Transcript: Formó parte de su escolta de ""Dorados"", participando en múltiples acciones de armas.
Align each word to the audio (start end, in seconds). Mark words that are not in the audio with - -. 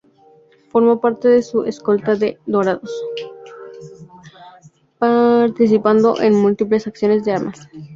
Formó 0.71 0.99
parte 0.99 1.27
de 1.27 1.43
su 1.43 1.63
escolta 1.65 2.15
de 2.15 2.39
""Dorados"", 2.47 2.91
participando 4.97 6.19
en 6.19 6.33
múltiples 6.41 6.87
acciones 6.87 7.23
de 7.23 7.33
armas. 7.33 7.69